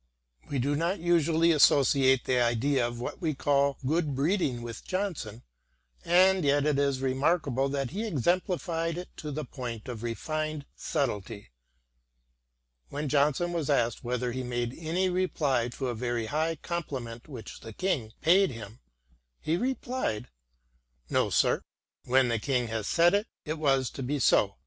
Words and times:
* 0.25 0.49
We 0.49 0.57
do 0.57 0.75
not 0.75 0.97
usually 0.97 1.51
associate 1.51 2.23
the 2.25 2.41
idea 2.41 2.87
of 2.87 2.99
what 2.99 3.21
we 3.21 3.35
call 3.35 3.77
good 3.85 4.15
breeding 4.15 4.63
with 4.63 4.83
Johnson, 4.83 5.43
and 6.03 6.43
yet 6.43 6.65
it 6.65 6.79
is 6.79 7.01
remarkable 7.03 7.69
that 7.69 7.91
he 7.91 8.07
exemplified 8.07 8.97
it 8.97 9.09
to 9.17 9.31
the 9.31 9.45
point 9.45 9.87
of 9.87 10.01
refined 10.01 10.65
subtlety. 10.75 11.51
When 12.89 13.09
Johnson 13.09 13.53
was 13.53 13.69
asked 13.69 14.03
whether 14.03 14.31
he 14.31 14.41
made 14.41 14.75
any 14.75 15.07
reply 15.07 15.67
to 15.67 15.89
a 15.89 15.93
very 15.93 16.25
high 16.25 16.55
compliment 16.55 17.27
which 17.27 17.59
the 17.59 17.71
King 17.73 18.11
paid 18.21 18.49
him, 18.49 18.79
he 19.39 19.55
replied:" 19.55 20.29
No, 21.11 21.29
sir, 21.29 21.61
when 22.05 22.29
the 22.29 22.39
King 22.39 22.69
had 22.69 22.87
said 22.87 23.13
it, 23.13 23.27
it 23.45 23.59
was 23.59 23.91
to 23.91 24.01
be 24.01 24.17
so. 24.17 24.55